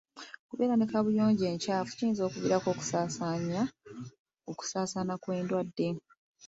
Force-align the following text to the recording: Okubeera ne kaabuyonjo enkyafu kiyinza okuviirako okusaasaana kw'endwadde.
Okubeera 0.45 0.75
ne 0.77 0.85
kaabuyonjo 0.91 1.43
enkyafu 1.51 1.91
kiyinza 1.97 2.21
okuviirako 2.25 2.67
okusaasaana 4.49 5.13
kw'endwadde. 5.21 5.89